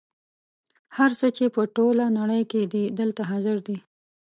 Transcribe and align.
هر 0.97 1.11
څه 1.19 1.27
چې 1.37 1.43
په 1.55 1.61
ټوله 1.75 2.05
نړۍ 2.19 2.41
کې 2.51 2.61
دي 2.73 2.83
دلته 2.99 3.21
حاضر 3.31 3.57
دي. 3.67 3.77